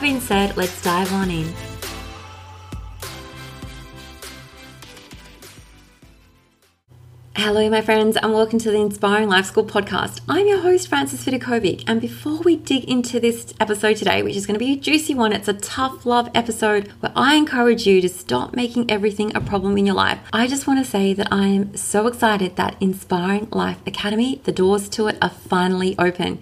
being 0.00 0.20
said, 0.20 0.56
let's 0.56 0.82
dive 0.82 1.12
on 1.12 1.30
in. 1.30 1.52
Hello, 7.34 7.68
my 7.68 7.80
friends, 7.80 8.16
and 8.16 8.32
welcome 8.32 8.60
to 8.60 8.70
the 8.70 8.78
Inspiring 8.78 9.28
Life 9.28 9.46
School 9.46 9.64
podcast. 9.64 10.20
I'm 10.28 10.46
your 10.46 10.60
host, 10.60 10.86
Frances 10.86 11.24
Vidakovic, 11.24 11.82
and 11.88 12.00
before 12.00 12.38
we 12.38 12.56
dig 12.56 12.84
into 12.84 13.18
this 13.18 13.52
episode 13.58 13.96
today, 13.96 14.22
which 14.22 14.36
is 14.36 14.46
going 14.46 14.54
to 14.54 14.64
be 14.64 14.74
a 14.74 14.76
juicy 14.76 15.12
one, 15.12 15.32
it's 15.32 15.48
a 15.48 15.54
tough 15.54 16.06
love 16.06 16.30
episode 16.36 16.92
where 17.00 17.10
I 17.16 17.34
encourage 17.34 17.84
you 17.84 18.00
to 18.00 18.08
stop 18.08 18.54
making 18.54 18.88
everything 18.88 19.34
a 19.34 19.40
problem 19.40 19.76
in 19.76 19.86
your 19.86 19.96
life. 19.96 20.20
I 20.32 20.46
just 20.46 20.68
want 20.68 20.84
to 20.84 20.90
say 20.90 21.14
that 21.14 21.32
I 21.32 21.48
am 21.48 21.76
so 21.76 22.06
excited 22.06 22.54
that 22.54 22.76
Inspiring 22.80 23.48
Life 23.50 23.78
Academy, 23.86 24.40
the 24.44 24.52
doors 24.52 24.88
to 24.90 25.08
it 25.08 25.18
are 25.20 25.30
finally 25.30 25.96
open. 25.98 26.40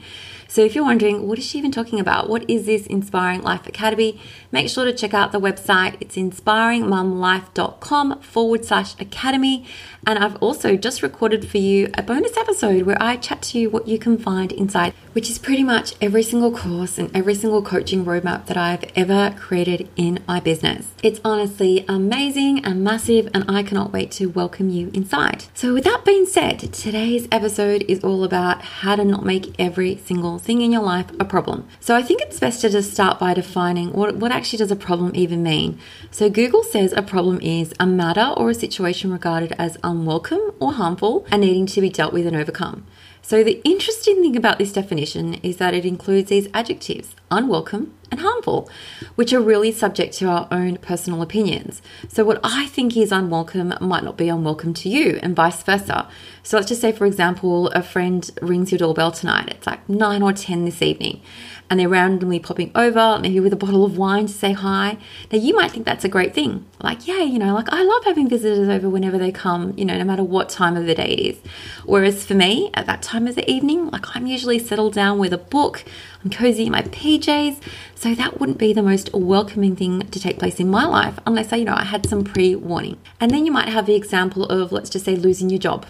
So 0.51 0.63
if 0.63 0.75
you're 0.75 0.83
wondering, 0.83 1.29
what 1.29 1.39
is 1.39 1.47
she 1.47 1.59
even 1.59 1.71
talking 1.71 2.01
about? 2.01 2.29
What 2.29 2.51
is 2.51 2.67
this 2.67 2.85
Inspiring 2.89 3.43
Life 3.43 3.69
Academy? 3.69 4.21
Make 4.51 4.69
sure 4.69 4.85
to 4.85 4.93
check 4.93 5.15
out 5.15 5.31
the 5.31 5.39
website. 5.39 5.97
It's 6.01 6.17
inspiringmumlife.com 6.17 8.21
forward 8.21 8.65
slash 8.65 9.01
academy. 9.01 9.65
And 10.05 10.19
I've 10.19 10.35
also 10.43 10.77
just 10.77 11.05
recorded 11.05 11.47
for 11.47 11.59
you 11.59 11.89
a 11.95 12.03
bonus 12.03 12.37
episode 12.37 12.83
where 12.83 13.01
I 13.01 13.15
chat 13.15 13.43
to 13.43 13.61
you 13.61 13.71
what 13.71 13.87
you 13.87 13.97
can 13.97 14.19
find 14.19 14.51
inside, 14.51 14.93
which 15.13 15.31
is 15.31 15.39
pretty 15.39 15.63
much 15.63 15.95
every 16.01 16.25
single 16.25 16.51
course 16.51 16.99
and 16.99 17.17
every 17.17 17.37
single 17.37 17.63
coaching 17.63 18.05
roadmap 18.05 18.47
that 18.47 18.57
I've 18.57 18.91
ever 18.97 19.33
created 19.39 19.89
in 19.95 20.19
my 20.27 20.41
business. 20.41 20.89
It's 21.01 21.21
honestly 21.25 21.85
amazing 21.87 22.65
and 22.65 22.83
massive, 22.83 23.29
and 23.33 23.49
I 23.49 23.63
cannot 23.63 23.93
wait 23.93 24.11
to 24.13 24.27
welcome 24.27 24.69
you 24.69 24.91
inside. 24.95 25.45
So, 25.55 25.75
with 25.75 25.85
that 25.85 26.05
being 26.05 26.27
said, 26.27 26.59
today's 26.73 27.29
episode 27.31 27.85
is 27.87 28.03
all 28.03 28.25
about 28.25 28.63
how 28.63 28.97
to 28.97 29.05
not 29.05 29.25
make 29.25 29.55
every 29.61 29.97
single 29.97 30.40
thing 30.41 30.61
in 30.63 30.73
your 30.73 30.83
life 30.83 31.07
a 31.21 31.25
problem. 31.25 31.67
So, 31.81 31.95
I 31.95 32.03
think 32.03 32.21
it's 32.21 32.41
best 32.41 32.61
to 32.63 32.71
just 32.71 32.93
start 32.93 33.19
by 33.19 33.35
defining 33.35 33.93
what, 33.93 34.17
what 34.17 34.33
actually 34.33 34.59
does 34.59 34.71
a 34.71 34.77
problem 34.77 35.13
even 35.15 35.43
mean. 35.43 35.79
So, 36.11 36.29
Google 36.29 36.63
says 36.63 36.93
a 36.93 37.03
problem 37.03 37.41
is 37.41 37.75
a 37.79 37.87
matter 37.87 38.35
or 38.37 38.51
a 38.51 38.55
situation 38.55 39.13
regarded 39.13 39.53
as 39.59 39.77
unwelcome 39.85 40.53
or 40.61 40.73
harmful 40.73 41.27
and 41.31 41.43
needing 41.43 41.67
to 41.67 41.81
be 41.81 41.91
dealt 41.91 42.13
with 42.13 42.27
and 42.27 42.37
overcome. 42.37 42.87
So, 43.23 43.45
the 43.45 43.61
interesting 43.65 44.23
thing 44.23 44.37
about 44.37 44.59
this 44.59 44.73
definition 44.73 45.35
is 45.35 45.59
that 45.59 45.75
it 45.75 45.85
includes 45.85 46.31
these 46.31 46.49
adjectives 46.55 47.15
unwelcome 47.31 47.93
and 48.11 48.21
harmful, 48.21 48.69
which 49.15 49.33
are 49.33 49.41
really 49.41 49.73
subject 49.73 50.15
to 50.15 50.27
our 50.27 50.49
own 50.51 50.77
personal 50.79 51.23
opinions. 51.23 51.81
So, 52.09 52.25
what 52.25 52.41
I 52.43 52.67
think 52.67 52.97
is 52.97 53.13
unwelcome 53.13 53.75
might 53.81 54.05
not 54.05 54.17
be 54.17 54.29
unwelcome 54.29 54.75
to 54.75 54.89
you, 54.89 55.19
and 55.23 55.37
vice 55.37 55.63
versa. 55.63 56.09
So, 56.43 56.57
let's 56.57 56.69
just 56.69 56.81
say, 56.81 56.93
for 56.93 57.07
example, 57.07 57.69
a 57.69 57.83
friend 57.83 58.29
rings 58.43 58.73
your 58.73 58.79
doorbell 58.79 59.13
tonight. 59.13 59.49
It's 59.51 59.67
like 59.67 59.89
9 59.89 60.23
or 60.23 60.33
10 60.33 60.65
this 60.65 60.83
evening, 60.83 61.21
and 61.69 61.79
they're 61.79 61.89
randomly 61.89 62.41
popping 62.41 62.73
over, 62.75 63.19
maybe 63.21 63.39
with 63.39 63.53
a 63.53 63.57
bottle 63.57 63.85
of 63.85 63.97
wine 63.97 64.27
to 64.27 64.33
say 64.33 64.53
hi. 64.53 64.99
Now, 65.31 65.39
you 65.39 65.55
might 65.55 65.71
think 65.71 65.87
that's 65.87 66.05
a 66.05 66.09
great 66.09 66.35
thing. 66.35 66.67
Like, 66.83 67.07
yeah, 67.07 67.23
you 67.23 67.39
know, 67.39 67.55
like 67.55 67.73
I 67.73 67.83
love 67.83 68.05
having 68.05 68.29
visitors 68.29 68.69
over 68.69 68.89
whenever 68.89 69.19
they 69.19 69.31
come, 69.31 69.75
you 69.77 69.85
know, 69.85 69.97
no 69.97 70.05
matter 70.05 70.25
what 70.25 70.49
time 70.49 70.77
of 70.77 70.87
the 70.87 70.95
day 70.95 71.13
it 71.13 71.21
is. 71.21 71.39
Whereas 71.85 72.25
for 72.25 72.35
me, 72.35 72.71
at 72.75 72.87
that 72.87 73.03
time 73.03 73.29
of 73.29 73.37
the 73.37 73.49
evening, 73.49 73.91
like 73.91 74.17
I'm 74.17 74.27
usually 74.27 74.59
settled 74.59 74.95
down 74.95 75.19
with 75.19 75.33
a 75.33 75.39
book, 75.39 75.85
I'm 76.25 76.31
cozy 76.31 76.67
in 76.67 76.73
my 76.73 76.83
PJs. 76.83 77.61
So 78.01 78.15
that 78.15 78.41
wouldn't 78.41 78.57
be 78.57 78.73
the 78.73 78.83
most 78.83 79.13
welcoming 79.13 79.77
thing 79.77 80.09
to 80.09 80.19
take 80.19 80.39
place 80.39 80.59
in 80.59 80.71
my 80.71 80.87
life 80.87 81.19
unless 81.27 81.53
I, 81.53 81.57
you 81.57 81.67
know, 81.67 81.75
I 81.75 81.85
had 81.85 82.09
some 82.09 82.25
pre 82.25 82.55
warning. 82.55 82.97
And 83.21 83.31
then 83.31 83.45
you 83.45 83.53
might 83.53 83.69
have 83.69 83.85
the 83.85 83.95
example 83.95 84.47
of, 84.47 84.73
let's 84.73 84.89
just 84.89 85.05
say, 85.05 85.17
losing 85.17 85.51
your 85.51 85.59
job. 85.59 85.85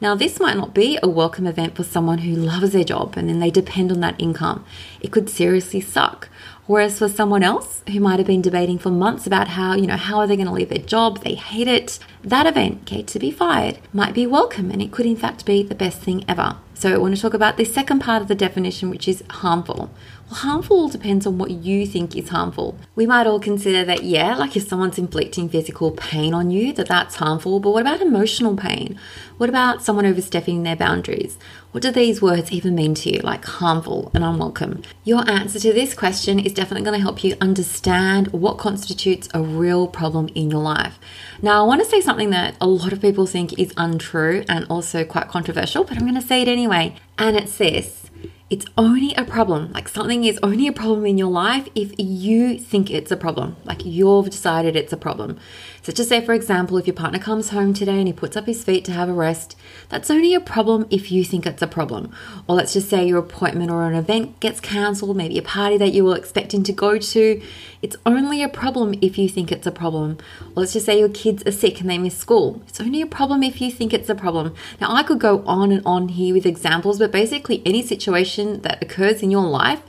Now, 0.00 0.14
this 0.14 0.38
might 0.38 0.56
not 0.56 0.74
be 0.74 0.96
a 1.02 1.08
welcome 1.08 1.44
event 1.44 1.74
for 1.74 1.82
someone 1.82 2.18
who 2.18 2.36
loves 2.36 2.70
their 2.70 2.84
job 2.84 3.16
and 3.16 3.28
then 3.28 3.40
they 3.40 3.50
depend 3.50 3.90
on 3.90 3.98
that 3.98 4.14
income. 4.20 4.64
It 5.00 5.10
could 5.10 5.28
seriously 5.28 5.80
suck. 5.80 6.28
Whereas 6.66 7.00
for 7.00 7.08
someone 7.08 7.42
else 7.42 7.82
who 7.90 7.98
might 7.98 8.20
have 8.20 8.28
been 8.28 8.42
debating 8.42 8.78
for 8.78 8.90
months 8.90 9.26
about 9.26 9.48
how, 9.48 9.74
you 9.74 9.88
know, 9.88 9.96
how 9.96 10.18
are 10.18 10.28
they 10.28 10.36
going 10.36 10.46
to 10.46 10.52
leave 10.52 10.68
their 10.68 10.78
job, 10.78 11.24
they 11.24 11.34
hate 11.34 11.66
it, 11.66 11.98
that 12.22 12.46
event, 12.46 12.82
okay, 12.82 13.02
to 13.02 13.18
be 13.18 13.32
fired, 13.32 13.80
might 13.92 14.14
be 14.14 14.26
welcome 14.26 14.70
and 14.70 14.80
it 14.80 14.92
could 14.92 15.06
in 15.06 15.16
fact 15.16 15.44
be 15.44 15.64
the 15.64 15.74
best 15.74 16.00
thing 16.00 16.24
ever. 16.28 16.58
So 16.74 16.92
I 16.92 16.98
want 16.98 17.16
to 17.16 17.22
talk 17.22 17.32
about 17.32 17.56
the 17.56 17.64
second 17.64 18.00
part 18.00 18.20
of 18.20 18.28
the 18.28 18.34
definition, 18.34 18.90
which 18.90 19.08
is 19.08 19.24
harmful. 19.30 19.90
Well, 20.28 20.40
harmful 20.40 20.88
depends 20.88 21.24
on 21.24 21.38
what 21.38 21.52
you 21.52 21.86
think 21.86 22.16
is 22.16 22.30
harmful. 22.30 22.76
We 22.96 23.06
might 23.06 23.28
all 23.28 23.38
consider 23.38 23.84
that, 23.84 24.02
yeah, 24.02 24.34
like 24.34 24.56
if 24.56 24.66
someone's 24.66 24.98
inflicting 24.98 25.48
physical 25.48 25.92
pain 25.92 26.34
on 26.34 26.50
you, 26.50 26.72
that 26.72 26.88
that's 26.88 27.14
harmful. 27.14 27.60
But 27.60 27.70
what 27.70 27.82
about 27.82 28.00
emotional 28.00 28.56
pain? 28.56 28.98
What 29.36 29.48
about 29.48 29.84
someone 29.84 30.04
overstepping 30.04 30.64
their 30.64 30.74
boundaries? 30.74 31.38
What 31.70 31.82
do 31.82 31.92
these 31.92 32.20
words 32.20 32.50
even 32.50 32.74
mean 32.74 32.94
to 32.96 33.10
you, 33.12 33.20
like 33.20 33.44
harmful 33.44 34.10
and 34.14 34.24
unwelcome? 34.24 34.82
Your 35.04 35.28
answer 35.30 35.60
to 35.60 35.72
this 35.72 35.94
question 35.94 36.40
is 36.40 36.52
definitely 36.52 36.84
going 36.84 36.98
to 36.98 37.04
help 37.04 37.22
you 37.22 37.36
understand 37.40 38.32
what 38.32 38.58
constitutes 38.58 39.28
a 39.32 39.42
real 39.42 39.86
problem 39.86 40.28
in 40.34 40.50
your 40.50 40.62
life. 40.62 40.98
Now, 41.40 41.62
I 41.62 41.68
want 41.68 41.82
to 41.84 41.88
say 41.88 42.00
something 42.00 42.30
that 42.30 42.56
a 42.60 42.66
lot 42.66 42.92
of 42.92 43.00
people 43.00 43.26
think 43.26 43.56
is 43.60 43.72
untrue 43.76 44.44
and 44.48 44.66
also 44.68 45.04
quite 45.04 45.28
controversial, 45.28 45.84
but 45.84 45.96
I'm 45.96 46.02
going 46.02 46.20
to 46.20 46.26
say 46.26 46.42
it 46.42 46.48
anyway. 46.48 46.96
And 47.16 47.36
it's 47.36 47.58
this 47.58 48.05
it's 48.48 48.66
only 48.78 49.12
a 49.14 49.24
problem. 49.24 49.72
Like 49.72 49.88
something 49.88 50.22
is 50.22 50.38
only 50.40 50.68
a 50.68 50.72
problem 50.72 51.04
in 51.04 51.18
your 51.18 51.30
life 51.30 51.68
if 51.74 51.92
you 51.98 52.58
think 52.58 52.90
it's 52.90 53.10
a 53.10 53.16
problem. 53.16 53.56
Like 53.64 53.84
you've 53.84 54.30
decided 54.30 54.76
it's 54.76 54.92
a 54.92 54.96
problem. 54.96 55.38
So, 55.82 55.92
just 55.92 56.08
say, 56.08 56.24
for 56.24 56.32
example, 56.32 56.76
if 56.78 56.86
your 56.86 56.94
partner 56.94 57.18
comes 57.18 57.50
home 57.50 57.74
today 57.74 57.98
and 57.98 58.06
he 58.06 58.12
puts 58.12 58.36
up 58.36 58.46
his 58.46 58.64
feet 58.64 58.84
to 58.86 58.92
have 58.92 59.08
a 59.08 59.12
rest, 59.12 59.56
that's 59.88 60.10
only 60.10 60.34
a 60.34 60.40
problem 60.40 60.86
if 60.90 61.10
you 61.10 61.24
think 61.24 61.46
it's 61.46 61.62
a 61.62 61.66
problem. 61.66 62.12
Or 62.48 62.56
let's 62.56 62.72
just 62.72 62.88
say 62.88 63.06
your 63.06 63.18
appointment 63.18 63.70
or 63.70 63.84
an 63.84 63.94
event 63.94 64.38
gets 64.40 64.60
cancelled, 64.60 65.16
maybe 65.16 65.38
a 65.38 65.42
party 65.42 65.76
that 65.78 65.92
you 65.92 66.04
were 66.04 66.16
expecting 66.16 66.62
to 66.64 66.72
go 66.72 66.98
to. 66.98 67.42
It's 67.86 67.96
only 68.04 68.42
a 68.42 68.48
problem 68.48 68.94
if 69.00 69.16
you 69.16 69.28
think 69.28 69.52
it's 69.52 69.64
a 69.64 69.70
problem. 69.70 70.18
Or 70.40 70.62
let's 70.62 70.72
just 70.72 70.86
say 70.86 70.98
your 70.98 71.08
kids 71.08 71.44
are 71.46 71.52
sick 71.52 71.80
and 71.80 71.88
they 71.88 71.98
miss 71.98 72.18
school. 72.18 72.60
It's 72.66 72.80
only 72.80 73.00
a 73.00 73.06
problem 73.06 73.44
if 73.44 73.60
you 73.60 73.70
think 73.70 73.94
it's 73.94 74.08
a 74.08 74.14
problem. 74.16 74.54
Now, 74.80 74.92
I 74.92 75.04
could 75.04 75.20
go 75.20 75.44
on 75.46 75.70
and 75.70 75.82
on 75.86 76.08
here 76.08 76.34
with 76.34 76.46
examples, 76.46 76.98
but 76.98 77.12
basically, 77.12 77.62
any 77.64 77.84
situation 77.84 78.62
that 78.62 78.82
occurs 78.82 79.22
in 79.22 79.30
your 79.30 79.46
life, 79.46 79.82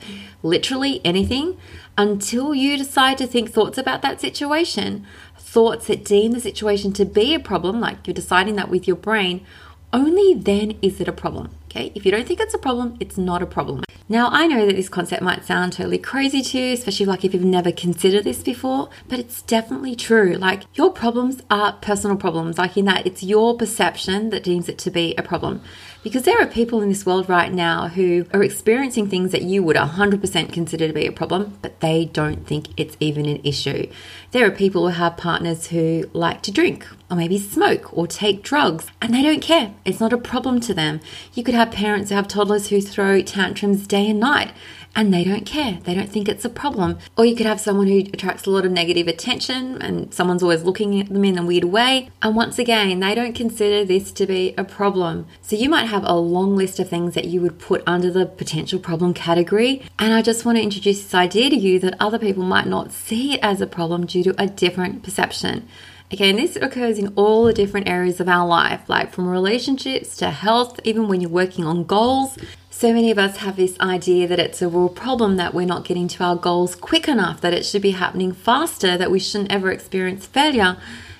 literally 0.44 1.00
anything, 1.04 1.58
until 1.96 2.54
you 2.54 2.78
decide 2.78 3.18
to 3.18 3.26
think 3.26 3.50
thoughts 3.50 3.78
about 3.78 4.00
that 4.02 4.20
situation, 4.20 5.04
thoughts 5.36 5.88
that 5.88 6.04
deem 6.04 6.30
the 6.30 6.40
situation 6.40 6.92
to 6.92 7.04
be 7.04 7.34
a 7.34 7.40
problem, 7.40 7.80
like 7.80 8.06
you're 8.06 8.14
deciding 8.14 8.54
that 8.54 8.68
with 8.68 8.86
your 8.86 8.96
brain, 8.96 9.44
only 9.92 10.34
then 10.34 10.78
is 10.82 11.00
it 11.00 11.08
a 11.08 11.12
problem. 11.12 11.50
Okay, 11.70 11.92
if 11.94 12.06
you 12.06 12.10
don't 12.10 12.26
think 12.26 12.40
it's 12.40 12.54
a 12.54 12.58
problem, 12.58 12.96
it's 12.98 13.18
not 13.18 13.42
a 13.42 13.46
problem. 13.46 13.84
Now, 14.08 14.30
I 14.32 14.46
know 14.46 14.64
that 14.64 14.74
this 14.74 14.88
concept 14.88 15.20
might 15.20 15.44
sound 15.44 15.74
totally 15.74 15.98
crazy 15.98 16.40
to 16.40 16.58
you, 16.58 16.72
especially 16.72 17.04
like 17.04 17.26
if 17.26 17.34
you've 17.34 17.44
never 17.44 17.70
considered 17.70 18.24
this 18.24 18.42
before, 18.42 18.88
but 19.06 19.18
it's 19.18 19.42
definitely 19.42 19.94
true. 19.94 20.36
Like, 20.36 20.62
your 20.72 20.90
problems 20.90 21.42
are 21.50 21.74
personal 21.74 22.16
problems, 22.16 22.56
like 22.56 22.78
in 22.78 22.86
that 22.86 23.06
it's 23.06 23.22
your 23.22 23.54
perception 23.54 24.30
that 24.30 24.42
deems 24.42 24.70
it 24.70 24.78
to 24.78 24.90
be 24.90 25.14
a 25.16 25.22
problem. 25.22 25.60
Because 26.02 26.22
there 26.22 26.40
are 26.40 26.46
people 26.46 26.80
in 26.80 26.88
this 26.88 27.04
world 27.04 27.28
right 27.28 27.52
now 27.52 27.88
who 27.88 28.24
are 28.32 28.42
experiencing 28.42 29.10
things 29.10 29.32
that 29.32 29.42
you 29.42 29.62
would 29.62 29.76
100% 29.76 30.52
consider 30.52 30.86
to 30.86 30.92
be 30.94 31.06
a 31.06 31.12
problem, 31.12 31.58
but 31.60 31.80
they 31.80 32.06
don't 32.06 32.46
think 32.46 32.68
it's 32.80 32.96
even 33.00 33.26
an 33.26 33.40
issue. 33.44 33.90
There 34.30 34.46
are 34.46 34.50
people 34.50 34.88
who 34.88 34.94
have 34.94 35.18
partners 35.18 35.66
who 35.66 36.08
like 36.14 36.40
to 36.42 36.52
drink 36.52 36.86
or 37.10 37.16
maybe 37.16 37.38
smoke 37.38 37.96
or 37.96 38.06
take 38.06 38.42
drugs 38.42 38.86
and 39.02 39.12
they 39.12 39.22
don't 39.22 39.42
care. 39.42 39.74
It's 39.84 40.00
not 40.00 40.12
a 40.12 40.18
problem 40.18 40.60
to 40.60 40.72
them. 40.72 41.00
You 41.34 41.42
could 41.42 41.54
have 41.58 41.70
parents 41.70 42.08
who 42.08 42.16
have 42.16 42.28
toddlers 42.28 42.68
who 42.68 42.80
throw 42.80 43.20
tantrums 43.20 43.86
day 43.86 44.08
and 44.08 44.20
night 44.20 44.52
and 44.94 45.12
they 45.12 45.22
don't 45.22 45.46
care. 45.46 45.78
They 45.84 45.94
don't 45.94 46.10
think 46.10 46.28
it's 46.28 46.44
a 46.44 46.50
problem. 46.50 46.98
Or 47.16 47.24
you 47.24 47.36
could 47.36 47.46
have 47.46 47.60
someone 47.60 47.86
who 47.86 48.00
attracts 48.12 48.46
a 48.46 48.50
lot 48.50 48.64
of 48.64 48.72
negative 48.72 49.06
attention 49.06 49.80
and 49.80 50.12
someone's 50.12 50.42
always 50.42 50.62
looking 50.62 50.98
at 51.00 51.08
them 51.08 51.24
in 51.24 51.38
a 51.38 51.44
weird 51.44 51.64
way. 51.64 52.10
And 52.22 52.34
once 52.34 52.58
again, 52.58 52.98
they 53.00 53.14
don't 53.14 53.34
consider 53.34 53.84
this 53.84 54.10
to 54.12 54.26
be 54.26 54.54
a 54.56 54.64
problem. 54.64 55.26
So 55.42 55.56
you 55.56 55.68
might 55.68 55.86
have 55.86 56.04
a 56.04 56.14
long 56.14 56.56
list 56.56 56.80
of 56.80 56.88
things 56.88 57.14
that 57.14 57.26
you 57.26 57.40
would 57.42 57.58
put 57.58 57.82
under 57.86 58.10
the 58.10 58.26
potential 58.26 58.78
problem 58.78 59.14
category. 59.14 59.82
And 59.98 60.12
I 60.12 60.22
just 60.22 60.44
want 60.44 60.58
to 60.58 60.62
introduce 60.62 61.02
this 61.02 61.14
idea 61.14 61.50
to 61.50 61.56
you 61.56 61.78
that 61.80 61.94
other 62.00 62.18
people 62.18 62.42
might 62.42 62.66
not 62.66 62.92
see 62.92 63.34
it 63.34 63.40
as 63.42 63.60
a 63.60 63.66
problem 63.66 64.06
due 64.06 64.24
to 64.24 64.34
a 64.42 64.46
different 64.46 65.02
perception. 65.02 65.68
Again, 66.10 66.36
this 66.36 66.56
occurs 66.56 66.98
in 66.98 67.08
all 67.16 67.44
the 67.44 67.52
different 67.52 67.86
areas 67.86 68.18
of 68.18 68.28
our 68.28 68.46
life, 68.46 68.88
like 68.88 69.12
from 69.12 69.28
relationships 69.28 70.16
to 70.16 70.30
health, 70.30 70.80
even 70.82 71.06
when 71.06 71.20
you're 71.20 71.28
working 71.28 71.66
on 71.66 71.84
goals. 71.84 72.38
So 72.70 72.94
many 72.94 73.10
of 73.10 73.18
us 73.18 73.38
have 73.38 73.56
this 73.56 73.78
idea 73.78 74.26
that 74.26 74.38
it's 74.38 74.62
a 74.62 74.68
real 74.68 74.88
problem 74.88 75.36
that 75.36 75.52
we're 75.52 75.66
not 75.66 75.84
getting 75.84 76.08
to 76.08 76.24
our 76.24 76.36
goals 76.36 76.74
quick 76.74 77.08
enough, 77.08 77.42
that 77.42 77.52
it 77.52 77.66
should 77.66 77.82
be 77.82 77.90
happening 77.90 78.32
faster, 78.32 78.96
that 78.96 79.10
we 79.10 79.18
shouldn't 79.18 79.52
ever 79.52 79.70
experience 79.70 80.24
failure. 80.24 80.78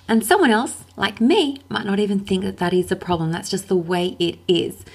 And 0.08 0.24
someone 0.24 0.50
else, 0.50 0.84
like 0.96 1.20
me, 1.20 1.60
might 1.68 1.84
not 1.84 1.98
even 1.98 2.20
think 2.20 2.42
that 2.44 2.56
that 2.56 2.72
is 2.72 2.90
a 2.90 2.96
problem. 2.96 3.30
That's 3.30 3.50
just 3.50 3.68
the 3.68 3.76
way 3.76 4.16
it 4.18 4.38
is. 4.48 4.86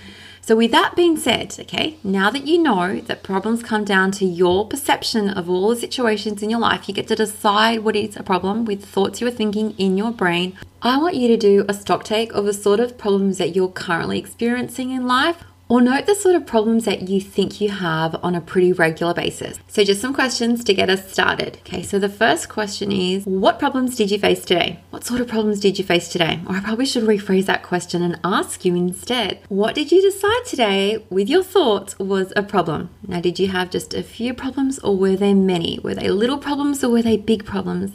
So, 0.45 0.57
with 0.57 0.71
that 0.71 0.97
being 0.97 1.15
said, 1.15 1.55
okay, 1.57 1.95
now 2.03 2.29
that 2.29 2.45
you 2.45 2.57
know 2.57 2.99
that 2.99 3.23
problems 3.23 3.63
come 3.63 3.85
down 3.85 4.11
to 4.11 4.25
your 4.25 4.67
perception 4.67 5.29
of 5.29 5.49
all 5.49 5.69
the 5.69 5.77
situations 5.77 6.43
in 6.43 6.49
your 6.49 6.59
life, 6.59 6.89
you 6.89 6.93
get 6.93 7.07
to 7.07 7.15
decide 7.15 7.79
what 7.79 7.95
is 7.95 8.17
a 8.17 8.23
problem 8.23 8.65
with 8.65 8.83
thoughts 8.83 9.21
you 9.21 9.27
are 9.27 9.31
thinking 9.31 9.73
in 9.77 9.97
your 9.97 10.11
brain. 10.11 10.57
I 10.81 10.97
want 10.97 11.15
you 11.15 11.29
to 11.29 11.37
do 11.37 11.63
a 11.69 11.73
stock 11.73 12.03
take 12.03 12.33
of 12.33 12.43
the 12.43 12.51
sort 12.51 12.81
of 12.81 12.97
problems 12.97 13.37
that 13.37 13.55
you're 13.55 13.69
currently 13.69 14.19
experiencing 14.19 14.91
in 14.91 15.07
life 15.07 15.45
or 15.69 15.81
note 15.81 16.05
the 16.05 16.15
sort 16.15 16.35
of 16.35 16.45
problems 16.45 16.85
that 16.85 17.09
you 17.09 17.21
think 17.21 17.61
you 17.61 17.69
have 17.69 18.15
on 18.23 18.35
a 18.35 18.41
pretty 18.41 18.71
regular 18.71 19.13
basis. 19.13 19.59
So, 19.67 19.83
just 19.83 20.01
some 20.01 20.13
questions 20.13 20.63
to 20.65 20.73
get 20.73 20.89
us 20.89 21.11
started. 21.11 21.57
Okay, 21.59 21.81
so 21.81 21.99
the 21.99 22.09
first 22.09 22.49
question 22.49 22.91
is 22.91 23.25
What 23.25 23.59
problems 23.59 23.95
did 23.95 24.11
you 24.11 24.19
face 24.19 24.43
today? 24.43 24.79
What 24.89 25.03
sort 25.03 25.21
of 25.21 25.27
problems 25.27 25.59
did 25.59 25.77
you 25.77 25.85
face 25.85 26.09
today? 26.09 26.39
Or 26.47 26.55
I 26.55 26.59
probably 26.59 26.85
should 26.85 27.03
rephrase 27.03 27.45
that 27.45 27.63
question 27.63 28.03
and 28.03 28.19
ask 28.23 28.65
you 28.65 28.75
instead 28.75 29.39
What 29.49 29.75
did 29.75 29.91
you 29.91 30.01
decide 30.01 30.45
today 30.45 31.05
with 31.09 31.29
your 31.29 31.43
thoughts 31.43 31.97
was 31.97 32.33
a 32.35 32.43
problem? 32.43 32.89
Now, 33.07 33.21
did 33.21 33.39
you 33.39 33.47
have 33.47 33.69
just 33.69 33.93
a 33.93 34.03
few 34.03 34.33
problems 34.33 34.79
or 34.79 34.95
were 34.97 35.15
there 35.15 35.35
many? 35.35 35.79
Were 35.83 35.95
they 35.95 36.09
little 36.09 36.37
problems 36.37 36.83
or 36.83 36.89
were 36.89 37.01
they 37.01 37.17
big 37.17 37.45
problems? 37.45 37.93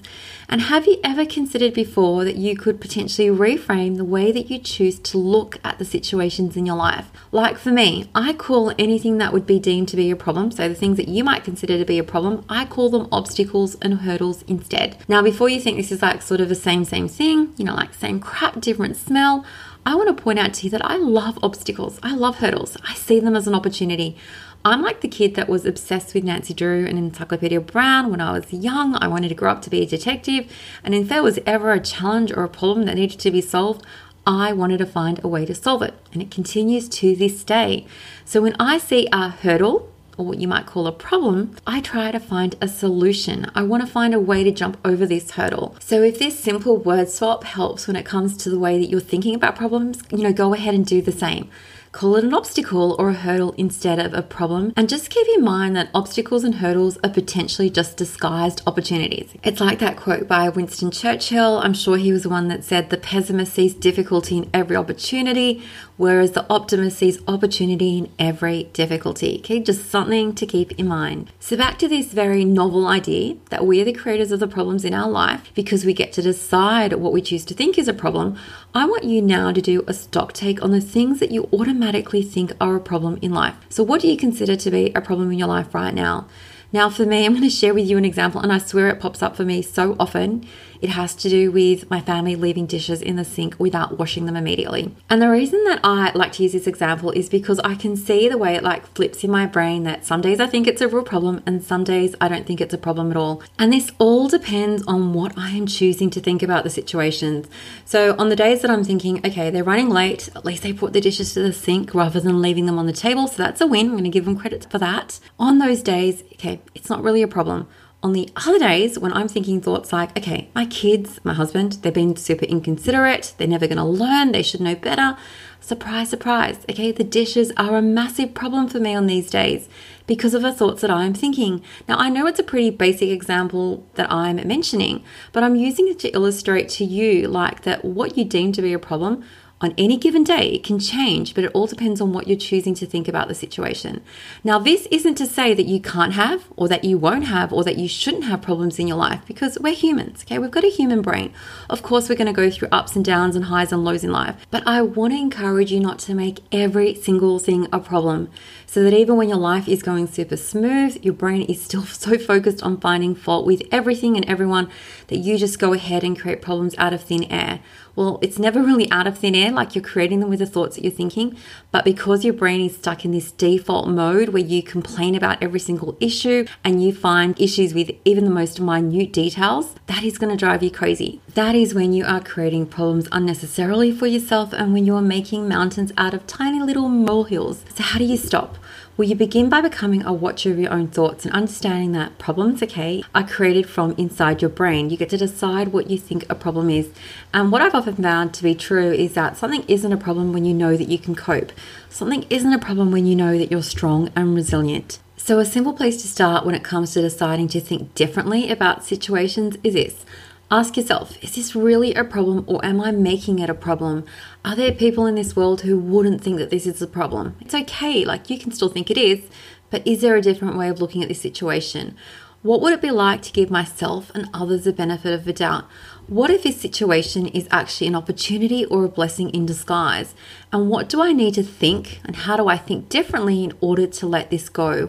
And 0.51 0.63
have 0.63 0.87
you 0.87 0.99
ever 1.05 1.27
considered 1.27 1.75
before 1.75 2.25
that 2.25 2.37
you 2.37 2.57
could 2.57 2.81
potentially 2.81 3.29
reframe 3.29 3.99
the 3.99 4.05
way 4.05 4.33
that 4.33 4.51
you 4.51 4.59
choose 4.59 4.99
to 5.01 5.19
look 5.19 5.61
at 5.63 5.79
the 5.79 5.85
situations 5.85 6.57
in 6.57 6.65
your 6.65 6.77
life? 6.77 7.11
Like 7.31 7.59
for 7.59 7.71
me, 7.71 8.09
I 8.15 8.33
call 8.33 8.73
anything 8.79 9.19
that 9.19 9.35
would 9.35 9.47
be 9.47 9.59
deemed 9.59 9.89
to 9.89 9.97
be 9.97 10.11
a 10.11 10.17
problem, 10.17 10.51
so 10.51 10.67
the 10.67 10.75
things 10.75 10.97
that 10.97 11.09
you 11.09 11.23
might 11.23 11.45
consider 11.45 11.77
to 11.77 11.85
be 11.85 11.99
a 11.99 12.05
problem, 12.05 12.47
I 12.49 12.65
call 12.65 12.89
them 12.89 13.09
obstacles 13.13 13.75
and 13.83 14.01
hurdles 14.01 14.41
instead. 14.49 14.97
Now, 15.07 15.21
before 15.21 15.51
you 15.51 15.61
think 15.61 15.77
this 15.77 15.93
is 15.93 16.01
like 16.01 16.23
sort 16.23 16.41
of 16.41 16.49
the 16.49 16.55
same, 16.55 16.87
same 16.87 17.09
thing, 17.09 17.53
you 17.59 17.67
know, 17.67 17.75
like 17.75 17.93
same 17.93 18.19
crap, 18.19 18.59
different 18.59 18.97
smell, 18.97 19.45
I 19.85 19.95
want 19.95 20.15
to 20.15 20.23
point 20.23 20.39
out 20.39 20.55
to 20.55 20.65
you 20.65 20.71
that 20.71 20.85
I 20.85 20.97
love 20.97 21.39
obstacles. 21.43 21.99
I 22.03 22.15
love 22.15 22.37
hurdles. 22.37 22.77
I 22.87 22.95
see 22.95 23.21
them 23.21 23.35
as 23.35 23.47
an 23.47 23.55
opportunity. 23.55 24.17
I'm 24.65 24.83
like 24.83 25.01
the 25.01 25.09
kid 25.09 25.35
that 25.37 25.49
was 25.49 25.65
obsessed 25.65 26.15
with 26.15 26.25
Nancy 26.25 26.53
Drew 26.53 26.85
and 26.85 26.99
Encyclopedia 26.99 27.61
Brown 27.61 28.11
when 28.11 28.21
I 28.21 28.33
was 28.33 28.53
young. 28.53 28.97
I 28.97 29.09
wanted 29.09 29.29
to 29.29 29.35
grow 29.35 29.53
up 29.53 29.63
to 29.63 29.71
be 29.71 29.83
a 29.83 29.87
detective. 29.87 30.53
And 30.83 30.95
if 30.95 31.09
there 31.09 31.23
was 31.23 31.39
ever 31.47 31.73
a 31.73 31.81
challenge 31.81 32.33
or 32.33 32.43
a 32.43 32.49
problem 32.49 32.87
that 32.87 32.97
needed 32.97 33.21
to 33.21 33.31
be 33.31 33.41
solved, 33.41 33.85
I 34.27 34.53
wanted 34.53 34.79
to 34.79 34.87
find 34.87 35.21
a 35.25 35.29
way 35.29 35.47
to 35.47 35.55
solve 35.55 35.83
it. 35.83 35.95
And 36.13 36.21
it 36.21 36.31
continues 36.31 36.89
to 36.91 37.15
this 37.17 37.45
day. 37.45 37.87
So 38.25 38.43
when 38.43 38.57
I 38.59 38.79
see 38.79 39.09
a 39.13 39.31
hurdle, 39.31 39.91
or 40.19 40.27
what 40.27 40.39
you 40.39 40.49
might 40.49 40.67
call 40.67 40.89
a 40.89 40.93
problem, 40.93 41.55
I 41.67 41.81
try 41.81 42.11
to 42.11 42.19
find 42.19 42.57
a 42.61 42.67
solution. 42.67 43.51
I 43.55 43.63
want 43.63 43.87
to 43.87 43.91
find 43.91 44.13
a 44.13 44.21
way 44.21 44.43
to 44.43 44.51
jump 44.51 44.77
over 44.85 45.07
this 45.07 45.31
hurdle. 45.31 45.77
So 45.79 46.03
if 46.03 46.19
this 46.19 46.39
simple 46.39 46.77
word 46.77 47.09
swap 47.09 47.45
helps 47.45 47.87
when 47.87 47.95
it 47.95 48.05
comes 48.05 48.37
to 48.39 48.51
the 48.51 48.59
way 48.59 48.79
that 48.79 48.91
you're 48.91 49.01
thinking 49.01 49.37
about 49.37 49.55
problems, 49.55 50.03
you 50.11 50.25
know, 50.25 50.33
go 50.33 50.53
ahead 50.53 50.75
and 50.75 50.85
do 50.85 51.01
the 51.01 51.13
same. 51.13 51.49
Call 51.91 52.17
it 52.17 52.25
an 52.25 52.35
obstacle 52.35 52.95
or 52.99 53.09
a 53.09 53.15
hurdle 53.15 53.55
instead 53.57 53.99
of 53.99 54.13
a 54.13 54.21
problem. 54.21 54.75
And 54.77 54.91
just 54.91 55.09
keep 55.09 55.27
in 55.35 55.43
mind 55.43 55.75
that 55.75 55.89
obstacles 55.95 56.45
and 56.45 56.57
hurdles 56.57 56.99
are 57.03 57.11
potentially 57.11 57.71
just 57.71 57.97
disguised 57.97 58.63
opportunities. 58.67 59.31
It's 59.43 59.61
like 59.61 59.79
that 59.79 59.97
quote 59.97 60.29
by 60.29 60.51
Winston 60.51 60.91
Churchill. 60.91 61.59
I'm 61.59 61.73
sure 61.73 61.97
he 61.97 62.13
was 62.13 62.25
the 62.25 62.29
one 62.29 62.49
that 62.49 62.63
said, 62.63 62.91
The 62.91 62.99
pessimist 62.99 63.55
sees 63.55 63.75
difficulty 63.75 64.37
in 64.37 64.51
every 64.53 64.77
opportunity, 64.77 65.63
whereas 65.97 66.33
the 66.33 66.47
optimist 66.51 66.99
sees 66.99 67.23
opportunity 67.27 67.97
in 67.97 68.13
every 68.19 68.65
difficulty. 68.75 69.39
Okay, 69.39 69.61
just 69.61 69.91
something 69.91 70.35
to 70.35 70.47
keep 70.47 70.73
in 70.73 70.87
mind. 70.87 71.33
So, 71.41 71.57
back 71.57 71.79
to 71.79 71.89
this 71.89 72.13
very 72.13 72.45
novel 72.45 72.87
idea 72.87 73.37
that 73.49 73.67
we 73.67 73.81
are 73.81 73.85
the 73.85 73.93
creators 73.95 74.31
of 74.31 74.41
the 74.41 74.47
problems 74.47 74.85
in 74.85 74.93
our 74.93 75.09
life 75.09 75.51
because 75.55 75.87
we 75.87 75.95
get 75.95 76.13
to 76.13 76.23
decide 76.23 76.93
what 76.93 77.15
we 77.15 77.23
choose 77.23 77.47
to 77.47 77.55
think 77.55 77.79
is 77.79 77.89
a 77.89 77.95
problem. 77.95 78.37
I 78.75 78.85
want 78.85 79.05
you 79.05 79.23
now 79.23 79.53
to 79.53 79.63
do 79.63 79.85
a 79.87 79.95
stock 79.95 80.35
take 80.35 80.63
on 80.63 80.71
the 80.71 80.81
things 80.83 81.19
that 81.21 81.33
you 81.33 81.49
automatically 81.53 81.78
think 82.23 82.53
are 82.61 82.77
a 82.77 82.81
problem 82.81 83.19
in 83.23 83.33
life. 83.33 83.55
So, 83.69 83.83
what 83.83 84.01
do 84.01 84.09
you 84.09 84.17
consider 84.17 84.57
to 84.57 84.71
be 84.71 84.93
a 84.95 85.01
problem 85.01 85.31
in 85.31 85.39
your 85.39 85.49
life 85.49 85.75
right 85.75 85.95
now? 85.95 86.29
Now, 86.73 86.91
for 86.91 87.07
me, 87.07 87.25
I'm 87.25 87.33
going 87.33 87.43
to 87.43 87.51
share 87.51 87.73
with 87.73 87.89
you 87.89 87.97
an 87.97 88.05
example, 88.05 88.41
and 88.41 88.53
I 88.53 88.59
swear 88.59 88.89
it 88.89 89.01
pops 89.01 89.23
up 89.23 89.37
for 89.37 89.45
me 89.45 89.63
so 89.63 89.97
often. 89.99 90.47
It 90.81 90.91
has 90.91 91.15
to 91.17 91.29
do 91.29 91.51
with 91.51 91.91
my 91.91 92.01
family 92.01 92.37
leaving 92.37 92.67
dishes 92.67 93.03
in 93.03 93.17
the 93.17 93.25
sink 93.25 93.57
without 93.59 93.99
washing 93.99 94.27
them 94.27 94.37
immediately. 94.37 94.95
And 95.11 95.21
the 95.21 95.29
reason 95.29 95.65
that 95.65 95.81
I 95.83 96.13
like 96.15 96.33
to 96.33 96.43
use 96.43 96.53
this 96.53 96.67
example 96.67 97.11
is 97.11 97.29
because 97.29 97.59
I 97.61 97.75
can 97.75 97.97
see 97.97 98.29
the 98.29 98.39
way 98.39 98.55
it 98.55 98.63
like 98.63 98.87
flips 98.95 99.25
in 99.25 99.31
my 99.31 99.47
brain 99.47 99.85
that 99.85 100.07
some 100.07 100.21
days 100.21 100.41
I 100.41 100.47
think 100.47 100.67
it's 100.67 100.81
a 100.81 100.89
real 100.89 101.03
problem 101.03 101.43
and 101.47 101.63
some 101.63 101.85
days 101.85 102.15
I 102.21 102.29
don't 102.29 102.47
think 102.47 102.61
it's 102.61 102.75
a 102.75 102.79
problem 102.79 103.11
at 103.11 103.17
all. 103.17 103.43
And 103.59 103.73
this 103.73 103.91
all 103.99 104.29
depends 104.29 104.85
on 104.87 105.13
what 105.15 105.37
I 105.37 105.51
am 105.51 105.67
choosing 105.67 106.11
to 106.11 106.21
think 106.21 106.43
about 106.43 106.65
the 106.65 106.71
situations. 106.71 107.47
So 107.85 108.15
on 108.17 108.29
the 108.29 108.37
days 108.37 108.63
that 108.63 108.71
I'm 108.71 108.85
thinking, 108.85 109.25
okay, 109.27 109.51
they're 109.51 109.65
running 109.65 109.91
late, 109.91 110.29
at 110.37 110.45
least 110.45 110.63
they 110.63 110.73
put 110.73 110.93
the 110.93 111.01
dishes 111.01 111.35
to 111.35 111.43
the 111.43 111.53
sink 111.53 111.95
rather 111.95 112.21
than 112.21 112.41
leaving 112.41 112.67
them 112.67 112.79
on 112.79 112.87
the 112.87 112.93
table. 112.93 113.27
So 113.27 113.43
that's 113.43 113.61
a 113.61 113.67
win. 113.67 113.87
I'm 113.87 113.93
going 113.93 114.05
to 114.05 114.11
give 114.11 114.25
them 114.25 114.39
credit 114.39 114.67
for 114.71 114.79
that. 114.79 115.19
On 115.39 115.59
those 115.59 115.83
days, 115.83 116.23
okay, 116.35 116.61
it's 116.75 116.89
not 116.89 117.03
really 117.03 117.23
a 117.23 117.29
problem. 117.29 117.67
On 118.01 118.13
the 118.13 118.31
other 118.37 118.61
days, 118.61 118.97
when 118.97 119.13
I'm 119.13 119.27
thinking 119.27 119.61
thoughts 119.61 119.93
like, 119.93 120.17
okay, 120.17 120.49
my 120.55 120.67
kids, 120.67 121.19
my 121.25 121.35
husband, 121.35 121.73
they've 121.83 121.93
been 121.93 122.15
super 122.15 122.45
inconsiderate, 122.45 123.35
they're 123.37 123.49
never 123.49 123.67
going 123.67 123.79
to 123.79 123.85
learn, 123.85 124.31
they 124.31 124.43
should 124.43 124.61
know 124.61 124.77
better. 124.77 125.17
Surprise, 125.61 126.09
surprise. 126.09 126.59
Okay, 126.71 126.93
the 126.93 127.03
dishes 127.03 127.51
are 127.57 127.77
a 127.77 127.83
massive 127.83 128.35
problem 128.35 128.69
for 128.69 128.79
me 128.79 128.95
on 128.95 129.09
these 129.09 129.29
days 129.29 129.69
because 130.07 130.33
of 130.33 130.43
the 130.43 130.53
thoughts 130.53 130.81
that 130.83 130.93
I'm 130.93 131.13
thinking. 131.13 131.61
Now, 131.89 131.97
I 131.99 132.09
know 132.09 132.29
it's 132.29 132.39
a 132.39 132.45
pretty 132.45 132.71
basic 132.71 133.09
example 133.09 133.85
that 133.95 134.11
I'm 134.13 134.37
mentioning, 134.47 135.03
but 135.33 135.43
I'm 135.43 135.57
using 135.57 135.89
it 135.89 135.99
to 135.99 136.11
illustrate 136.11 136.69
to 136.71 136.85
you 136.85 137.27
like 137.27 137.63
that 137.63 137.85
what 137.85 138.17
you 138.17 138.25
deem 138.25 138.53
to 138.53 138.63
be 138.63 138.73
a 138.73 138.79
problem 138.79 139.25
on 139.61 139.75
any 139.77 139.97
given 139.97 140.23
day, 140.23 140.51
it 140.51 140.63
can 140.63 140.79
change, 140.79 141.35
but 141.35 141.43
it 141.43 141.51
all 141.53 141.67
depends 141.67 142.01
on 142.01 142.13
what 142.13 142.29
you're 142.29 142.39
choosing 142.39 142.75
to 142.75 142.87
think 142.87 143.09
about 143.09 143.27
the 143.27 143.35
situation. 143.35 144.03
Now, 144.45 144.59
this 144.59 144.87
isn't 144.91 145.17
to 145.17 145.27
say 145.27 145.53
that 145.53 145.67
you 145.67 145.81
can't 145.81 146.13
have, 146.13 146.45
or 146.57 146.69
that 146.69 146.85
you 146.85 146.97
won't 146.97 147.25
have, 147.25 147.53
or 147.53 147.65
that 147.65 147.77
you 147.77 147.89
shouldn't 147.89 148.25
have 148.25 148.41
problems 148.41 148.79
in 148.79 148.87
your 148.87 148.97
life 148.97 149.23
because 149.27 149.59
we're 149.61 149.75
humans, 149.75 150.23
okay? 150.23 150.39
We've 150.39 150.51
got 150.51 150.65
a 150.65 150.69
human 150.71 151.03
brain. 151.03 151.33
Of 151.69 151.83
course, 151.83 152.09
we're 152.09 152.15
going 152.15 152.27
to 152.27 152.33
go 152.33 152.51
through 152.51 152.69
ups 152.71 152.95
and 152.95 153.05
downs 153.05 153.35
and 153.35 153.47
highs 153.47 153.73
and 153.73 153.85
lows 153.85 154.05
in 154.05 154.13
life, 154.13 154.47
but 154.51 154.63
I 154.67 154.83
want 154.83 155.13
to 155.13 155.19
encourage 155.19 155.73
you 155.73 155.81
not 155.81 155.99
to 156.01 156.15
make 156.15 156.41
every 156.53 156.95
single 156.95 157.41
thing 157.41 157.67
a 157.73 157.81
problem 157.81 158.31
so 158.69 158.85
that 158.85 158.93
even 158.93 159.17
when 159.17 159.31
your 159.31 159.39
life 159.39 159.67
is 159.67 159.83
going 159.83 160.07
super 160.07 160.37
smooth, 160.37 161.03
your 161.03 161.15
brain 161.15 161.43
is 161.43 161.61
still 161.61 161.83
so 161.87 162.19
focused 162.19 162.63
on 162.63 162.79
finding 162.79 163.15
fault 163.15 163.47
with 163.47 163.63
everything 163.73 164.15
and 164.15 164.25
everyone 164.27 164.71
that 165.09 165.17
you 165.17 165.39
just 165.39 165.59
go 165.59 165.73
ahead 165.73 166.05
and 166.05 166.21
create 166.21 166.43
problems 166.43 166.75
out 166.77 166.93
of 166.93 167.03
thin 167.03 167.25
air 167.25 167.61
well, 167.99 168.21
it's 168.23 168.39
never 168.39 168.63
really 168.63 168.89
out 168.93 169.09
of 169.09 169.19
thin 169.19 169.35
air, 169.35 169.51
like 169.51 169.75
you're 169.75 169.83
creating 169.83 170.21
them 170.21 170.31
with 170.31 170.39
the 170.39 170.47
thoughts 170.47 170.77
that 170.77 170.85
you're 170.85 170.93
thinking. 170.93 171.37
But 171.73 171.85
because 171.85 172.25
your 172.25 172.33
brain 172.33 172.61
is 172.61 172.77
stuck 172.77 173.05
in 173.05 173.11
this 173.11 173.33
default 173.33 173.89
mode 173.89 174.29
where 174.29 174.41
you 174.41 174.63
complain 174.63 175.17
about 175.17 175.43
every 175.43 175.59
single 175.59 175.97
issue 175.99 176.47
and 176.63 176.81
you 176.81 176.93
find 176.93 177.35
issues 177.41 177.75
with 177.75 177.91
even 178.05 178.23
the 178.23 178.31
most 178.31 178.61
minute 178.61 179.13
details, 179.13 179.75
that 179.89 180.05
is 180.05 180.17
going 180.17 180.31
to 180.31 180.37
drive 180.37 180.63
you 180.63 180.71
crazy. 180.71 181.21
That 181.35 181.57
is 181.57 181.75
when 181.75 181.93
you 181.93 182.05
are 182.05 182.21
creating 182.21 182.67
problems 182.67 183.09
unnecessarily 183.11 183.91
for 183.91 184.07
yourself 184.07 184.53
and 184.53 184.73
when 184.73 184.87
you 184.87 184.95
are 184.95 185.03
making 185.03 185.49
mountains 185.49 185.91
out 185.97 186.15
of 186.15 186.25
tiny 186.29 186.63
little 186.63 186.89
molehills. 186.89 187.65
So, 187.75 187.83
how 187.83 187.99
do 187.99 188.05
you 188.05 188.17
stop? 188.17 188.59
Well, 188.99 189.07
you 189.07 189.15
begin 189.15 189.49
by 189.49 189.61
becoming 189.61 190.03
a 190.03 190.13
watcher 190.13 190.51
of 190.51 190.59
your 190.59 190.73
own 190.73 190.89
thoughts 190.89 191.25
and 191.25 191.33
understanding 191.33 191.93
that 191.93 192.19
problems, 192.19 192.65
okay, 192.65 193.05
are 193.15 193.25
created 193.25 193.69
from 193.69 193.93
inside 193.93 194.43
your 194.43 194.49
brain. 194.49 194.91
You 194.91 194.97
get 194.97 195.11
to 195.11 195.17
decide 195.17 195.69
what 195.69 195.89
you 195.89 195.97
think 195.97 196.27
a 196.29 196.35
problem 196.35 196.69
is. 196.69 196.91
And 197.33 197.53
what 197.53 197.63
I've 197.63 197.77
often 197.77 197.95
found 197.95 198.35
to 198.35 198.43
be 198.43 198.57
true 198.57 198.91
is 198.91 199.15
that 199.15 199.37
something 199.37 199.63
isn't 199.69 199.93
a 199.93 199.97
problem 199.97 200.33
when 200.33 200.45
you 200.45 200.53
know 200.53 200.77
that 200.77 200.89
you 200.89 200.99
can 200.99 201.15
cope. 201.15 201.53
Something 201.89 202.27
isn't 202.29 202.53
a 202.53 202.59
problem 202.59 202.91
when 202.91 203.07
you 203.07 203.15
know 203.15 203.39
that 203.39 203.53
you're 203.53 203.63
strong 203.63 204.11
and 204.17 204.35
resilient. 204.35 204.99
So, 205.17 205.39
a 205.39 205.45
simple 205.45 205.75
place 205.75 206.03
to 206.03 206.09
start 206.09 206.45
when 206.45 206.57
it 206.57 206.65
comes 206.65 206.93
to 206.95 207.01
deciding 207.01 207.47
to 207.49 207.61
think 207.61 207.95
differently 207.95 208.51
about 208.51 208.85
situations 208.85 209.59
is 209.63 209.75
this 209.75 210.05
Ask 210.51 210.79
yourself 210.79 211.23
is 211.23 211.35
this 211.35 211.55
really 211.55 211.93
a 211.93 212.03
problem 212.03 212.43
or 212.47 212.65
am 212.65 212.81
I 212.81 212.91
making 212.91 213.39
it 213.39 213.51
a 213.51 213.55
problem? 213.55 214.07
Are 214.49 214.57
there 214.57 214.73
people 214.73 215.05
in 215.05 215.15
this 215.15 215.37
world 215.37 215.61
who 215.61 215.79
wouldn't 215.79 216.23
think 216.23 216.39
that 216.39 216.49
this 216.49 216.67
is 216.67 216.81
a 216.81 216.87
problem? 216.87 217.37
It's 217.39 217.55
okay, 217.55 218.07
like 218.07 218.31
you 218.31 218.39
can 218.39 218.51
still 218.51 218.71
think 218.71 218.91
it 218.91 218.97
is, 218.97 219.29
but 219.69 219.87
is 219.87 220.01
there 220.01 220.17
a 220.17 220.23
different 220.23 220.57
way 220.57 220.71
of 220.71 220.81
looking 220.81 221.03
at 221.03 221.11
this 221.11 221.21
situation? 221.21 221.95
What 222.41 222.63
would 222.63 222.73
it 222.73 222.81
be 222.81 222.91
like 222.91 223.21
to 223.23 223.33
give 223.33 223.51
myself 223.51 224.11
and 224.15 224.31
others 224.33 224.65
the 224.65 224.73
benefit 224.73 225.13
of 225.13 225.27
the 225.27 225.35
doubt? 225.35 225.67
What 226.07 226.31
if 226.31 226.45
this 226.45 226.59
situation 226.59 227.27
is 227.27 227.47
actually 227.51 227.89
an 227.89 227.95
opportunity 227.95 228.65
or 228.65 228.87
a 228.87 228.89
blessing 228.89 229.29
in 229.31 229.45
disguise? 229.45 230.15
And 230.51 230.71
what 230.71 230.89
do 230.89 231.03
I 231.03 231.13
need 231.13 231.35
to 231.35 231.43
think 231.43 232.01
and 232.07 232.17
how 232.17 232.39
do 232.39 232.49
I 232.49 232.57
think 232.57 232.89
differently 232.89 233.45
in 233.45 233.53
order 233.61 233.87
to 233.87 234.07
let 234.07 234.31
this 234.31 234.49
go? 234.49 234.89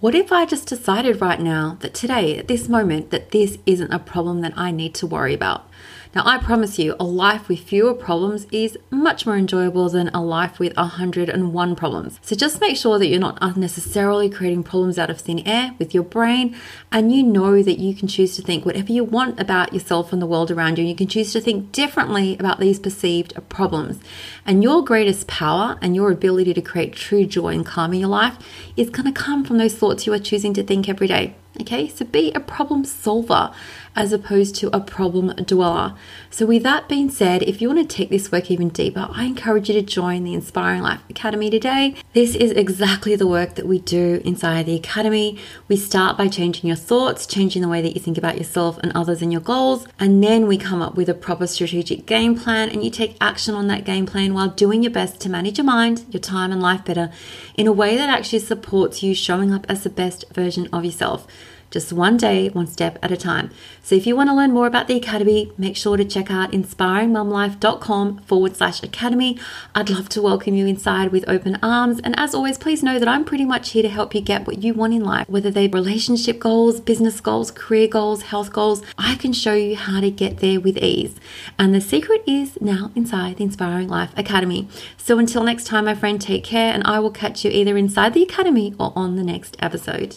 What 0.00 0.14
if 0.14 0.30
I 0.30 0.46
just 0.46 0.68
decided 0.68 1.20
right 1.20 1.40
now 1.40 1.76
that 1.80 1.92
today, 1.92 2.38
at 2.38 2.46
this 2.46 2.68
moment, 2.68 3.10
that 3.10 3.32
this 3.32 3.58
isn't 3.66 3.92
a 3.92 3.98
problem 3.98 4.42
that 4.42 4.52
I 4.56 4.70
need 4.70 4.94
to 4.94 5.08
worry 5.08 5.34
about? 5.34 5.68
Now, 6.14 6.22
I 6.24 6.38
promise 6.38 6.78
you, 6.78 6.96
a 6.98 7.04
life 7.04 7.48
with 7.48 7.58
fewer 7.58 7.92
problems 7.92 8.46
is 8.50 8.78
much 8.90 9.26
more 9.26 9.36
enjoyable 9.36 9.88
than 9.90 10.08
a 10.08 10.22
life 10.22 10.58
with 10.58 10.74
101 10.76 11.76
problems. 11.76 12.18
So 12.22 12.34
just 12.34 12.60
make 12.60 12.76
sure 12.76 12.98
that 12.98 13.08
you're 13.08 13.20
not 13.20 13.38
unnecessarily 13.42 14.30
creating 14.30 14.62
problems 14.62 14.98
out 14.98 15.10
of 15.10 15.20
thin 15.20 15.40
air 15.40 15.74
with 15.78 15.92
your 15.92 16.04
brain, 16.04 16.56
and 16.90 17.12
you 17.12 17.22
know 17.22 17.62
that 17.62 17.78
you 17.78 17.94
can 17.94 18.08
choose 18.08 18.36
to 18.36 18.42
think 18.42 18.64
whatever 18.64 18.92
you 18.92 19.04
want 19.04 19.38
about 19.38 19.74
yourself 19.74 20.12
and 20.12 20.22
the 20.22 20.26
world 20.26 20.50
around 20.50 20.78
you. 20.78 20.82
And 20.82 20.90
you 20.90 20.96
can 20.96 21.08
choose 21.08 21.32
to 21.32 21.40
think 21.40 21.72
differently 21.72 22.38
about 22.38 22.58
these 22.58 22.78
perceived 22.78 23.36
problems. 23.48 24.00
And 24.46 24.62
your 24.62 24.82
greatest 24.82 25.26
power 25.26 25.76
and 25.82 25.94
your 25.94 26.10
ability 26.10 26.54
to 26.54 26.62
create 26.62 26.94
true 26.94 27.26
joy 27.26 27.48
and 27.48 27.66
calm 27.66 27.92
in 27.92 28.00
your 28.00 28.08
life 28.08 28.38
is 28.78 28.90
going 28.90 29.12
to 29.12 29.20
come 29.20 29.44
from 29.44 29.58
those 29.58 29.74
thoughts 29.74 30.06
you 30.06 30.12
are 30.12 30.18
choosing 30.18 30.54
to 30.54 30.62
think 30.62 30.88
every 30.88 31.08
day. 31.08 31.34
Okay, 31.60 31.88
so 31.88 32.04
be 32.04 32.32
a 32.32 32.40
problem 32.40 32.84
solver 32.84 33.52
as 33.98 34.12
opposed 34.12 34.54
to 34.54 34.74
a 34.74 34.80
problem 34.80 35.34
dweller. 35.44 35.92
So, 36.30 36.46
with 36.46 36.62
that 36.62 36.88
being 36.88 37.10
said, 37.10 37.42
if 37.42 37.60
you 37.60 37.68
want 37.68 37.80
to 37.80 37.96
take 37.96 38.10
this 38.10 38.30
work 38.30 38.48
even 38.48 38.68
deeper, 38.68 39.08
I 39.10 39.24
encourage 39.24 39.68
you 39.68 39.74
to 39.74 39.82
join 39.82 40.22
the 40.22 40.34
Inspiring 40.34 40.82
Life 40.82 41.00
Academy 41.10 41.50
today. 41.50 41.96
This 42.12 42.36
is 42.36 42.52
exactly 42.52 43.16
the 43.16 43.26
work 43.26 43.56
that 43.56 43.66
we 43.66 43.80
do 43.80 44.22
inside 44.24 44.66
the 44.66 44.76
Academy. 44.76 45.36
We 45.66 45.76
start 45.76 46.16
by 46.16 46.28
changing 46.28 46.68
your 46.68 46.76
thoughts, 46.76 47.26
changing 47.26 47.60
the 47.60 47.68
way 47.68 47.82
that 47.82 47.94
you 47.94 48.00
think 48.00 48.16
about 48.16 48.38
yourself 48.38 48.78
and 48.78 48.92
others 48.92 49.20
and 49.20 49.32
your 49.32 49.40
goals, 49.40 49.88
and 49.98 50.22
then 50.22 50.46
we 50.46 50.56
come 50.56 50.80
up 50.80 50.94
with 50.94 51.08
a 51.08 51.14
proper 51.14 51.48
strategic 51.48 52.06
game 52.06 52.38
plan 52.38 52.70
and 52.70 52.84
you 52.84 52.90
take 52.90 53.16
action 53.20 53.56
on 53.56 53.66
that 53.66 53.84
game 53.84 54.06
plan 54.06 54.32
while 54.32 54.48
doing 54.48 54.84
your 54.84 54.92
best 54.92 55.20
to 55.22 55.28
manage 55.28 55.58
your 55.58 55.64
mind, 55.64 56.06
your 56.10 56.20
time, 56.20 56.52
and 56.52 56.62
life 56.62 56.84
better 56.84 57.10
in 57.56 57.66
a 57.66 57.72
way 57.72 57.96
that 57.96 58.08
actually 58.08 58.38
supports 58.38 59.02
you 59.02 59.12
showing 59.12 59.52
up 59.52 59.66
as 59.68 59.82
the 59.82 59.90
best 59.90 60.24
version 60.32 60.68
of 60.72 60.84
yourself 60.84 61.26
just 61.70 61.92
one 61.92 62.16
day, 62.16 62.48
one 62.48 62.66
step 62.66 62.98
at 63.02 63.12
a 63.12 63.16
time. 63.16 63.50
So 63.82 63.94
if 63.94 64.06
you 64.06 64.16
want 64.16 64.30
to 64.30 64.34
learn 64.34 64.52
more 64.52 64.66
about 64.66 64.88
the 64.88 64.96
Academy, 64.96 65.52
make 65.58 65.76
sure 65.76 65.96
to 65.96 66.04
check 66.04 66.30
out 66.30 66.52
inspiringmumlife.com 66.52 68.18
forward 68.20 68.56
slash 68.56 68.82
academy. 68.82 69.38
I'd 69.74 69.90
love 69.90 70.08
to 70.10 70.22
welcome 70.22 70.54
you 70.54 70.66
inside 70.66 71.12
with 71.12 71.28
open 71.28 71.58
arms. 71.62 72.00
And 72.02 72.18
as 72.18 72.34
always, 72.34 72.58
please 72.58 72.82
know 72.82 72.98
that 72.98 73.08
I'm 73.08 73.24
pretty 73.24 73.44
much 73.44 73.70
here 73.70 73.82
to 73.82 73.88
help 73.88 74.14
you 74.14 74.20
get 74.20 74.46
what 74.46 74.62
you 74.62 74.74
want 74.74 74.94
in 74.94 75.04
life, 75.04 75.28
whether 75.28 75.50
they're 75.50 75.68
relationship 75.68 76.38
goals, 76.38 76.80
business 76.80 77.20
goals, 77.20 77.50
career 77.50 77.88
goals, 77.88 78.22
health 78.22 78.52
goals. 78.52 78.82
I 78.96 79.16
can 79.16 79.32
show 79.32 79.54
you 79.54 79.76
how 79.76 80.00
to 80.00 80.10
get 80.10 80.38
there 80.38 80.60
with 80.60 80.78
ease. 80.78 81.16
And 81.58 81.74
the 81.74 81.80
secret 81.80 82.22
is 82.26 82.60
now 82.60 82.90
inside 82.94 83.36
the 83.36 83.44
Inspiring 83.44 83.88
Life 83.88 84.12
Academy. 84.16 84.68
So 84.96 85.18
until 85.18 85.42
next 85.42 85.66
time, 85.66 85.84
my 85.84 85.94
friend, 85.94 86.20
take 86.20 86.44
care, 86.44 86.72
and 86.72 86.82
I 86.84 86.98
will 86.98 87.10
catch 87.10 87.44
you 87.44 87.50
either 87.50 87.76
inside 87.76 88.14
the 88.14 88.22
Academy 88.22 88.74
or 88.78 88.92
on 88.96 89.16
the 89.16 89.24
next 89.24 89.56
episode. 89.60 90.16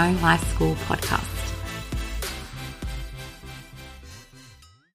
Life 0.09 0.43
School 0.55 0.75
podcast. 0.87 1.30